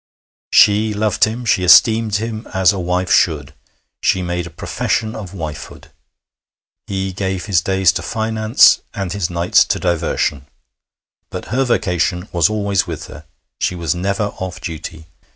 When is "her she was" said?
13.09-13.93